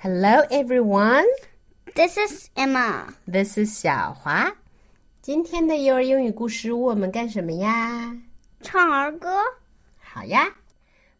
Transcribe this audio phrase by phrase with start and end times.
[0.00, 1.26] Hello, everyone.
[1.94, 3.14] This is Emma.
[3.26, 4.52] This is 小华。
[5.22, 8.16] 今天的幼儿英语故事屋我们干什么呀？
[8.60, 9.40] 唱儿歌。
[9.98, 10.54] 好呀。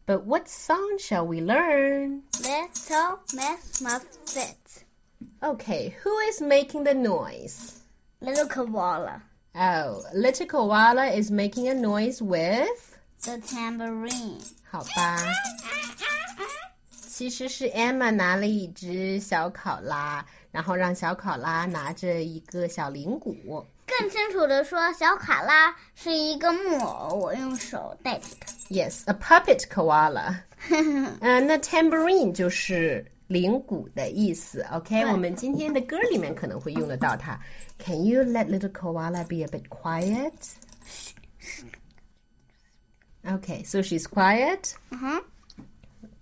[0.07, 2.23] But what song shall we learn?
[2.41, 4.85] Little Miss Muffet.
[5.40, 7.81] Okay, who is making the noise?
[8.21, 9.22] Little koala.
[9.54, 14.40] Oh, little koala is making a noise with the tambourine.
[14.71, 15.19] 好吧。
[17.20, 23.65] 其实是 Emma 拿了一只小考拉，然后让小考拉拿着一个小铃鼓。
[23.87, 28.53] 更清楚的说，小卡拉是一个木偶，我用手代替它。
[28.69, 30.41] Yes, a puppet koala.
[31.21, 34.62] 嗯，那 tambourine 就是铃鼓的意思。
[34.73, 37.39] OK，我们今天的歌里面可能会用得到它。
[37.79, 40.33] Can you let little koala be a bit quiet?
[43.25, 44.75] Okay, so she's quiet.
[44.91, 45.21] Uh huh.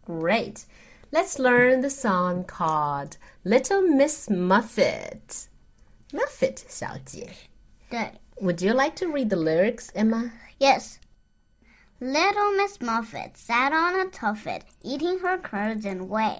[0.06, 0.64] Great.
[1.11, 5.47] let's learn the song called Little Miss Muffet.
[6.13, 6.59] Muffet
[8.41, 10.31] Would you like to read the lyrics, Emma?
[10.59, 10.99] Yes.
[11.99, 16.39] Little Miss Muffet sat on a tuffet, eating her curds and whey.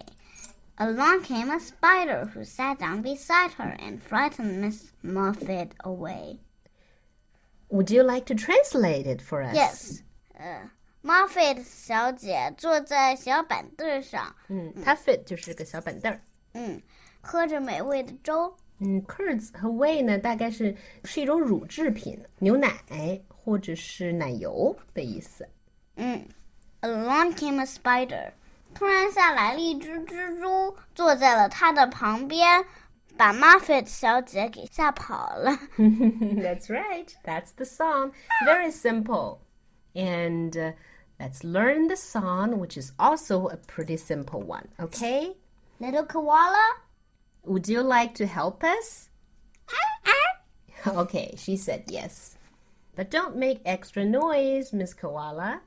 [0.77, 6.39] Along came a spider who sat down beside her and frightened Miss Muffet away.
[7.69, 9.55] Would you like to translate it for us?
[9.55, 10.03] Yes.
[10.39, 10.67] Uh,
[11.01, 16.19] Muffet 小姐坐在小板凳上，嗯，Tuffet 就是个小板凳儿，
[16.53, 16.81] 嗯，
[17.21, 18.53] 喝着美味的粥。
[18.79, 22.71] 嗯，curds 和 whey 呢，大概是是一种乳制品，牛奶
[23.27, 25.47] 或者是奶油的意思。
[25.95, 26.25] 嗯
[26.81, 28.31] ，Along came a spider，
[28.73, 32.65] 突然下来了一只蜘蛛，坐在了它的旁边，
[33.17, 35.51] 把 Muffet 小姐给吓跑了。
[35.77, 37.07] That's right.
[37.23, 38.11] That's the song.
[38.45, 39.39] Very simple.
[39.93, 40.73] And uh,
[41.19, 45.35] let's learn the song, which is also a pretty simple one, okay?
[45.79, 46.75] Little koala?
[47.45, 49.09] Would you like to help us?
[50.87, 52.37] okay, she said yes.
[52.95, 55.61] But don't make extra noise, Miss Koala.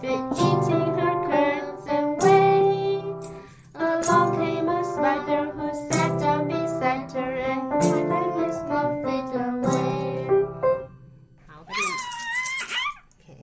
[0.00, 3.02] been eating her curls away
[3.74, 8.32] along came a spider who sat down beside her and tried to make
[8.68, 10.28] my feet away
[11.48, 11.70] 好的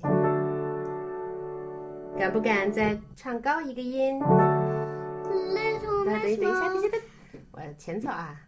[0.03, 0.07] 嗯
[2.13, 4.31] ok 敢不敢再唱高一个音等
[5.51, 6.97] 一下等一下
[7.51, 8.44] 我前走啊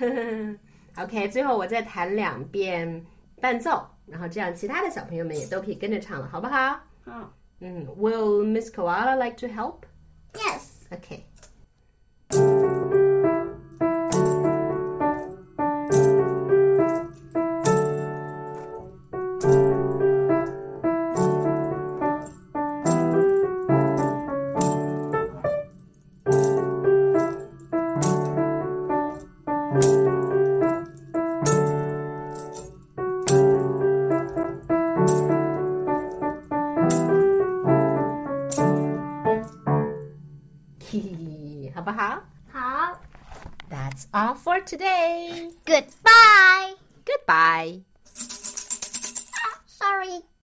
[0.96, 3.04] OK，最后我再弹两遍
[3.40, 6.80] 伴奏，然后这样其他的小朋友们也都可以跟着唱了，好不好？
[7.04, 7.32] 好。
[7.60, 9.84] 嗯，Will Miss Koala like to help?
[10.32, 10.86] Yes.
[10.90, 11.24] Okay.
[43.70, 45.50] That's all for today.
[45.64, 46.74] Goodbye.
[47.04, 47.80] Goodbye.